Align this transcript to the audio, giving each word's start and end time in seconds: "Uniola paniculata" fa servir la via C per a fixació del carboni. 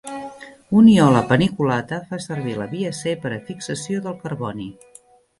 "Uniola 0.77 1.19
paniculata" 1.31 1.99
fa 2.13 2.19
servir 2.23 2.55
la 2.61 2.67
via 2.71 2.93
C 3.01 3.13
per 3.25 3.33
a 3.35 3.37
fixació 3.51 4.01
del 4.07 4.17
carboni. 4.23 4.67